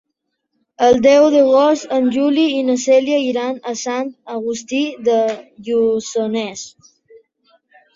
El 0.87 0.95
deu 1.05 1.25
d'agost 1.35 1.93
en 1.99 2.07
Juli 2.17 2.47
i 2.55 2.65
na 2.71 2.79
Cèlia 2.87 3.21
iran 3.29 3.55
a 3.75 3.77
Sant 3.85 4.13
Agustí 4.41 4.85
de 5.11 5.23
Lluçanès. 5.71 6.71